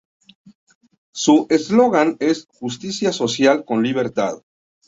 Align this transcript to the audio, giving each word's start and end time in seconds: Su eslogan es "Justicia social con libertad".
Su 1.13 1.45
eslogan 1.51 2.17
es 2.19 2.47
"Justicia 2.49 3.11
social 3.13 3.65
con 3.65 3.83
libertad". 3.83 4.39